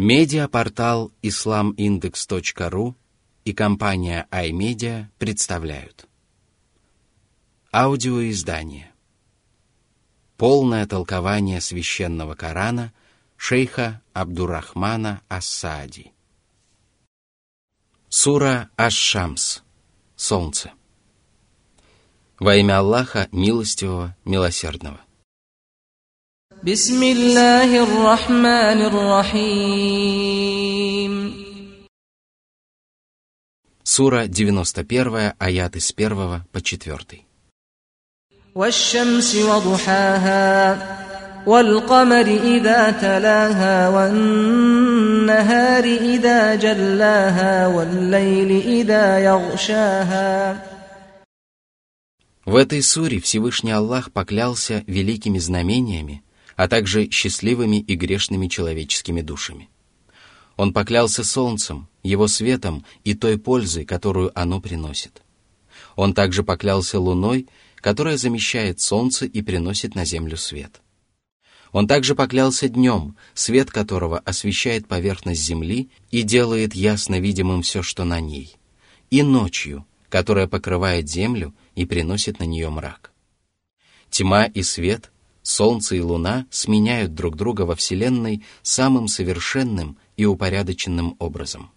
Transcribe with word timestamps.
Медиапортал 0.00 1.10
islamindex.ru 1.22 2.94
и 3.44 3.52
компания 3.52 4.28
iMedia 4.30 5.06
представляют. 5.18 6.06
Аудиоиздание. 7.72 8.92
Полное 10.36 10.86
толкование 10.86 11.60
священного 11.60 12.36
Корана 12.36 12.92
шейха 13.36 14.00
Абдурахмана 14.12 15.22
Ассади. 15.26 16.12
Сура 18.08 18.70
Аш-Шамс. 18.76 19.62
Солнце. 20.14 20.74
Во 22.38 22.54
имя 22.54 22.78
Аллаха, 22.78 23.26
милостивого, 23.32 24.14
милосердного. 24.24 25.00
بسم 26.67 27.03
الله 27.03 27.83
الرحمن 27.83 28.79
الرحيم 28.87 30.33
Сура 33.83 34.27
91, 34.29 35.35
аяты 35.39 35.81
с 35.81 35.91
1 35.91 36.45
по 36.53 36.61
4. 36.61 37.19
والشمس 38.55 39.35
وضحاها 39.35 40.77
والقمر 41.45 42.27
إذا 42.27 42.91
تلاها 42.91 43.89
والنهار 43.89 45.83
إذا 45.83 46.55
جلاها 46.55 47.67
والليل 47.67 48.51
إذا 48.61 49.19
يغشاها 49.19 50.63
В 52.45 52.55
этой 52.55 52.81
суре 52.81 53.19
Всевышний 53.19 53.71
Аллах 53.71 54.11
поклялся 54.13 54.83
великими 54.87 55.39
знамениями, 55.39 56.23
а 56.58 56.66
также 56.66 57.08
счастливыми 57.08 57.76
и 57.76 57.94
грешными 57.94 58.48
человеческими 58.48 59.20
душами. 59.20 59.68
Он 60.56 60.72
поклялся 60.72 61.22
солнцем, 61.22 61.88
его 62.02 62.26
светом 62.26 62.84
и 63.04 63.14
той 63.14 63.38
пользой, 63.38 63.84
которую 63.84 64.32
оно 64.34 64.60
приносит. 64.60 65.22
Он 65.94 66.14
также 66.14 66.42
поклялся 66.42 66.98
луной, 66.98 67.46
которая 67.76 68.16
замещает 68.16 68.80
солнце 68.80 69.24
и 69.24 69.40
приносит 69.40 69.94
на 69.94 70.04
землю 70.04 70.36
свет. 70.36 70.80
Он 71.70 71.86
также 71.86 72.16
поклялся 72.16 72.68
днем, 72.68 73.16
свет 73.34 73.70
которого 73.70 74.18
освещает 74.18 74.88
поверхность 74.88 75.42
земли 75.42 75.90
и 76.10 76.22
делает 76.22 76.74
ясно 76.74 77.20
видимым 77.20 77.62
все, 77.62 77.84
что 77.84 78.02
на 78.02 78.18
ней, 78.18 78.56
и 79.10 79.22
ночью, 79.22 79.86
которая 80.08 80.48
покрывает 80.48 81.08
землю 81.08 81.54
и 81.76 81.86
приносит 81.86 82.40
на 82.40 82.44
нее 82.44 82.68
мрак. 82.68 83.12
Тьма 84.10 84.46
и 84.46 84.62
свет 84.62 85.12
Солнце 85.48 85.96
и 85.96 86.00
Луна 86.00 86.46
сменяют 86.50 87.14
друг 87.14 87.34
друга 87.34 87.62
во 87.62 87.74
Вселенной 87.74 88.44
самым 88.60 89.08
совершенным 89.08 89.96
и 90.18 90.26
упорядоченным 90.26 91.16
образом. 91.18 91.70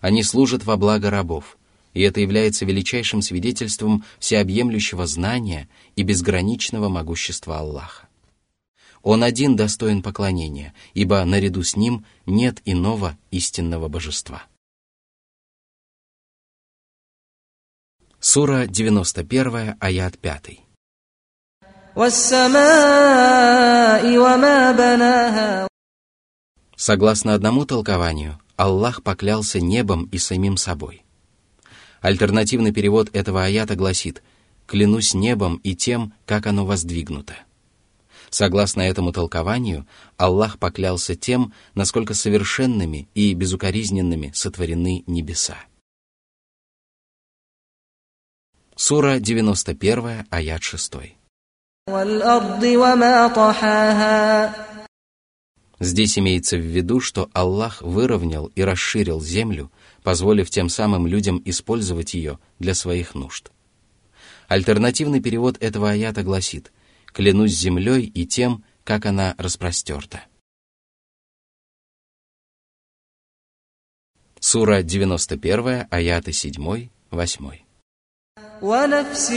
Они 0.00 0.22
служат 0.22 0.64
во 0.64 0.76
благо 0.76 1.10
рабов, 1.10 1.58
и 1.94 2.02
это 2.02 2.20
является 2.20 2.64
величайшим 2.64 3.22
свидетельством 3.22 4.04
всеобъемлющего 4.20 5.04
знания 5.08 5.68
и 5.96 6.04
безграничного 6.04 6.88
могущества 6.88 7.58
Аллаха. 7.58 8.06
Он 9.02 9.24
один 9.24 9.56
достоин 9.56 10.00
поклонения, 10.00 10.72
ибо 10.94 11.24
наряду 11.24 11.64
с 11.64 11.74
ним 11.74 12.06
нет 12.24 12.62
иного 12.64 13.18
истинного 13.32 13.88
божества. 13.88 14.44
Сура 18.20 18.68
91, 18.68 19.74
аят 19.80 20.18
5. 20.18 20.65
Согласно 26.76 27.32
одному 27.32 27.64
толкованию, 27.64 28.38
Аллах 28.56 29.02
поклялся 29.02 29.60
небом 29.60 30.04
и 30.12 30.18
самим 30.18 30.58
собой. 30.58 31.06
Альтернативный 32.02 32.74
перевод 32.74 33.08
этого 33.14 33.44
аята 33.44 33.76
гласит 33.76 34.22
«Клянусь 34.66 35.14
небом 35.14 35.56
и 35.64 35.74
тем, 35.74 36.12
как 36.26 36.46
оно 36.46 36.66
воздвигнуто». 36.66 37.34
Согласно 38.28 38.82
этому 38.82 39.10
толкованию, 39.10 39.86
Аллах 40.18 40.58
поклялся 40.58 41.16
тем, 41.16 41.54
насколько 41.74 42.12
совершенными 42.12 43.08
и 43.14 43.32
безукоризненными 43.32 44.32
сотворены 44.34 45.02
небеса. 45.06 45.56
Сура 48.74 49.18
91, 49.18 50.26
аят 50.28 50.62
6. 50.62 51.15
Здесь 55.78 56.18
имеется 56.18 56.56
в 56.56 56.60
виду, 56.60 56.98
что 56.98 57.30
Аллах 57.32 57.80
выровнял 57.80 58.46
и 58.46 58.62
расширил 58.62 59.20
землю, 59.20 59.70
позволив 60.02 60.50
тем 60.50 60.68
самым 60.68 61.06
людям 61.06 61.40
использовать 61.44 62.14
ее 62.14 62.40
для 62.58 62.74
своих 62.74 63.14
нужд. 63.14 63.52
Альтернативный 64.48 65.20
перевод 65.20 65.58
этого 65.62 65.90
аята 65.90 66.24
гласит 66.24 66.72
«Клянусь 67.06 67.52
землей 67.52 68.02
и 68.02 68.26
тем, 68.26 68.64
как 68.82 69.06
она 69.06 69.36
распростерта». 69.38 70.24
Сура 74.40 74.82
91, 74.82 75.86
аяты 75.88 76.32
7, 76.32 76.88
8. 77.10 77.65
ونفس 78.61 79.31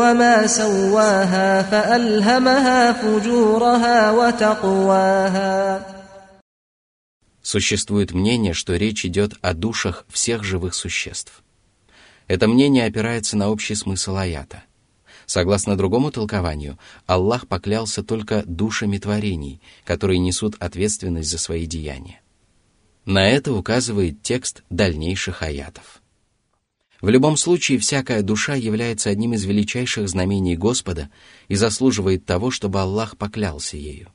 وما 0.00 0.46
سواها 0.46 1.62
فألهمها 1.62 2.92
فجورها 2.92 4.12
وتقواها 4.12 5.96
Существует 7.42 8.12
мнение, 8.12 8.54
что 8.54 8.74
речь 8.74 9.04
идет 9.04 9.34
о 9.40 9.54
душах 9.54 10.04
всех 10.08 10.42
живых 10.42 10.74
существ. 10.74 11.44
Это 12.26 12.48
мнение 12.48 12.86
опирается 12.86 13.36
на 13.36 13.48
общий 13.50 13.76
смысл 13.76 14.16
аята. 14.16 14.64
Согласно 15.26 15.76
другому 15.76 16.10
толкованию, 16.10 16.76
Аллах 17.06 17.46
поклялся 17.46 18.02
только 18.02 18.42
душами 18.46 18.98
творений, 18.98 19.60
которые 19.84 20.18
несут 20.18 20.56
ответственность 20.58 21.30
за 21.30 21.38
свои 21.38 21.66
деяния. 21.66 22.20
На 23.04 23.28
это 23.28 23.52
указывает 23.52 24.22
текст 24.22 24.64
дальнейших 24.68 25.42
аятов. 25.42 25.99
В 27.01 27.09
любом 27.09 27.35
случае, 27.35 27.79
всякая 27.79 28.21
душа 28.21 28.53
является 28.53 29.09
одним 29.09 29.33
из 29.33 29.43
величайших 29.43 30.07
знамений 30.07 30.55
Господа 30.55 31.09
и 31.47 31.55
заслуживает 31.55 32.25
того, 32.25 32.51
чтобы 32.51 32.79
Аллах 32.79 33.17
поклялся 33.17 33.75
ею. 33.75 34.09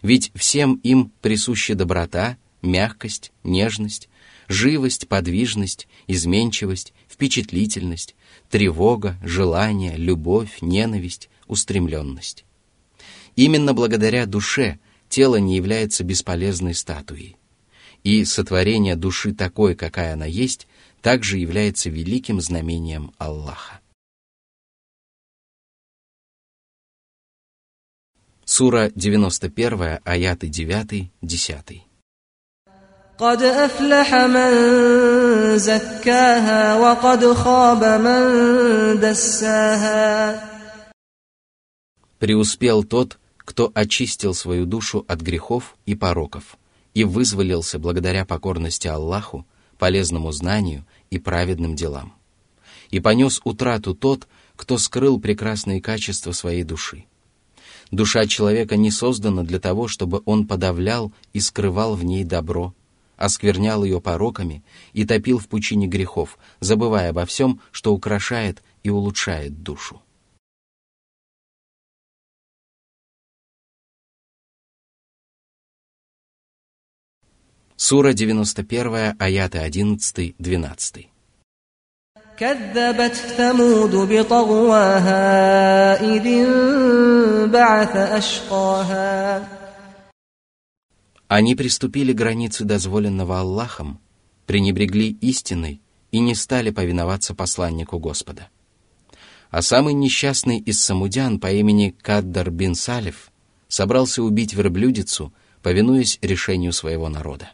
Ведь 0.00 0.32
всем 0.34 0.76
им 0.82 1.12
присуща 1.20 1.74
доброта, 1.74 2.38
мягкость, 2.62 3.32
нежность, 3.44 4.08
живость, 4.48 5.08
подвижность, 5.08 5.88
изменчивость, 6.06 6.94
впечатлительность, 7.06 8.16
тревога, 8.48 9.18
желание, 9.22 9.96
любовь, 9.96 10.58
ненависть, 10.62 11.28
устремленность. 11.46 12.44
Именно 13.34 13.74
благодаря 13.74 14.24
душе 14.24 14.78
тело 15.10 15.36
не 15.36 15.56
является 15.56 16.02
бесполезной 16.02 16.74
статуей. 16.74 17.36
И 18.04 18.24
сотворение 18.24 18.96
души 18.96 19.34
такой, 19.34 19.74
какая 19.74 20.14
она 20.14 20.26
есть, 20.26 20.66
также 21.05 21.37
является 21.37 21.89
великим 21.89 22.41
знамением 22.41 23.11
Аллаха. 23.17 23.79
Сура 28.45 28.91
91, 28.95 29.99
аяты 30.03 30.47
9, 30.49 31.11
10. 31.21 31.83
قد 33.21 33.41
أفلح 33.43 34.13
من 34.13 34.51
زكاها 35.57 36.75
وقد 36.75 37.33
خاب 37.33 37.83
من 37.83 38.99
دساها 38.99 40.51
Преуспел 42.19 42.83
тот, 42.83 43.19
кто 43.37 43.71
очистил 43.73 44.33
свою 44.33 44.65
душу 44.65 45.05
от 45.07 45.21
грехов 45.21 45.75
и 45.85 45.95
пороков 45.95 46.57
и 46.93 47.03
вызволился 47.03 47.79
благодаря 47.79 48.25
покорности 48.25 48.87
Аллаху, 48.87 49.45
полезному 49.78 50.32
знанию 50.32 50.84
и 51.10 51.18
праведным 51.18 51.74
делам. 51.74 52.14
И 52.90 53.00
понес 53.00 53.40
утрату 53.44 53.94
тот, 53.94 54.28
кто 54.56 54.78
скрыл 54.78 55.20
прекрасные 55.20 55.80
качества 55.80 56.32
своей 56.32 56.62
души. 56.62 57.04
Душа 57.90 58.26
человека 58.26 58.76
не 58.76 58.90
создана 58.90 59.42
для 59.42 59.60
того, 59.60 59.86
чтобы 59.86 60.22
он 60.24 60.46
подавлял 60.46 61.12
и 61.32 61.40
скрывал 61.40 61.94
в 61.94 62.04
ней 62.04 62.24
добро, 62.24 62.74
осквернял 63.16 63.84
ее 63.84 64.00
пороками 64.00 64.64
и 64.92 65.04
топил 65.04 65.38
в 65.38 65.48
пучине 65.48 65.86
грехов, 65.86 66.38
забывая 66.60 67.10
обо 67.10 67.26
всем, 67.26 67.60
что 67.70 67.94
украшает 67.94 68.62
и 68.82 68.90
улучшает 68.90 69.62
душу. 69.62 70.02
Сура 77.75 78.13
91, 78.13 79.15
аяты 79.19 79.57
11-12. 79.59 81.07
كذبت 82.41 83.15
ثمود 83.37 83.95
بطغواها 84.09 85.21
إذ 86.01 86.25
انبعث 86.25 87.95
أشقاها 87.95 89.47
Они 91.27 91.55
приступили 91.55 92.11
границы 92.11 92.65
дозволенного 92.65 93.39
Аллахом, 93.39 93.99
пренебрегли 94.47 95.17
истиной 95.21 95.81
и 96.11 96.19
не 96.19 96.35
стали 96.35 96.71
повиноваться 96.71 97.33
посланнику 97.33 97.99
Господа. 97.99 98.49
А 99.49 99.61
самый 99.61 99.93
несчастный 99.93 100.59
из 100.59 100.83
самудян 100.83 101.39
по 101.39 101.51
имени 101.51 101.95
Каддар 102.01 102.49
бин 102.49 102.75
Салиф 102.75 103.31
собрался 103.67 104.23
убить 104.23 104.53
верблюдицу, 104.53 105.33
повинуясь 105.61 106.19
решению 106.21 106.73
своего 106.73 107.07
народа. 107.07 107.51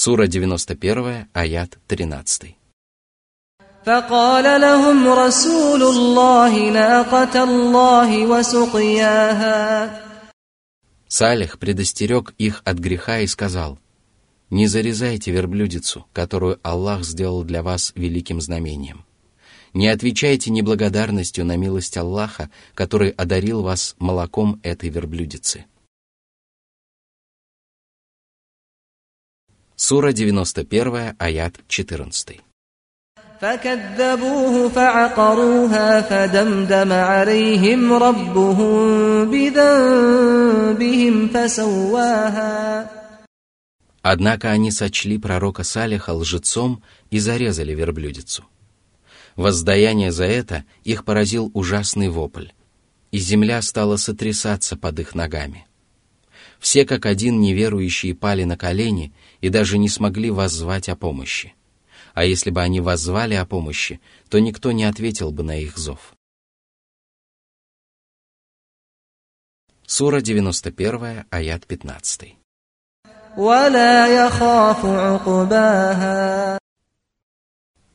Сура 0.00 0.26
91, 0.26 1.28
аят 1.32 1.78
13. 1.88 2.56
فقال 3.86 4.60
لهم 4.60 5.08
رسول 5.08 5.82
الله 5.82 6.70
ناقة 6.70 7.44
الله 7.44 8.26
وسقياها 8.26 10.06
Салих 11.08 11.60
предостерег 11.60 12.34
их 12.36 12.62
от 12.64 12.78
греха 12.78 13.20
и 13.20 13.28
сказал, 13.28 13.78
«Не 14.50 14.66
зарезайте 14.66 15.30
верблюдицу, 15.30 16.06
которую 16.12 16.58
Аллах 16.64 17.04
сделал 17.04 17.44
для 17.44 17.62
вас 17.62 17.92
великим 17.94 18.40
знамением. 18.40 19.04
Не 19.72 19.86
отвечайте 19.86 20.50
неблагодарностью 20.50 21.44
на 21.44 21.56
милость 21.56 21.96
Аллаха, 21.96 22.50
который 22.74 23.10
одарил 23.10 23.62
вас 23.62 23.94
молоком 24.00 24.60
этой 24.64 24.88
верблюдицы». 24.88 25.66
Сура 29.80 30.12
91, 30.12 31.14
аят 31.18 31.54
14. 31.68 32.40
فكذبوه 33.40 34.68
فعقروها 34.68 36.00
فدمدم 36.00 36.92
عليهم 36.92 37.92
ربهم 37.92 39.30
بذنبهم 39.30 41.28
فسواها 41.28 42.90
Однако 44.02 44.52
они 44.52 44.70
сочли 44.70 45.18
пророка 45.18 45.64
Салиха 45.64 46.12
лжецом 46.12 46.80
и 47.10 47.18
зарезали 47.18 47.74
верблюдицу. 47.74 48.44
Воздаяние 49.34 50.12
за 50.12 50.26
это 50.26 50.64
их 50.84 51.04
поразил 51.04 51.50
ужасный 51.54 52.08
вопль, 52.08 52.50
и 53.10 53.18
земля 53.18 53.60
стала 53.62 53.96
сотрясаться 53.96 54.76
под 54.76 55.00
их 55.00 55.16
ногами. 55.16 55.66
все 56.61 56.85
как 56.85 57.05
один 57.05 57.41
неверующие 57.41 58.15
пали 58.15 58.45
на 58.45 58.55
колени 58.55 59.11
и 59.41 59.49
даже 59.49 59.77
не 59.77 59.89
смогли 59.89 60.31
воззвать 60.31 60.87
о 60.87 60.95
помощи 60.95 61.53
а 62.13 62.25
если 62.25 62.49
бы 62.49 62.61
они 62.61 62.81
воззвали 62.81 63.35
о 63.35 63.45
помощи, 63.45 63.99
то 64.29 64.39
никто 64.39 64.71
не 64.71 64.83
ответил 64.83 65.31
бы 65.31 65.43
на 65.43 65.57
их 65.57 65.77
зов. 65.77 66.13
Сура 69.85 70.21
91, 70.21 71.25
аят 71.29 71.65
15. 71.67 72.35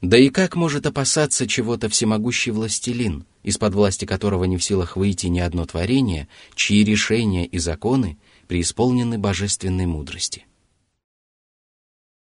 Да 0.00 0.18
и 0.18 0.30
как 0.30 0.56
может 0.56 0.86
опасаться 0.86 1.46
чего-то 1.46 1.88
всемогущий 1.88 2.50
властелин, 2.50 3.24
из-под 3.42 3.74
власти 3.74 4.04
которого 4.04 4.44
не 4.44 4.56
в 4.56 4.64
силах 4.64 4.96
выйти 4.96 5.26
ни 5.26 5.38
одно 5.40 5.64
творение, 5.64 6.28
чьи 6.54 6.82
решения 6.82 7.46
и 7.46 7.58
законы 7.58 8.18
преисполнены 8.52 9.16
божественной 9.18 9.86
мудрости? 9.86 10.44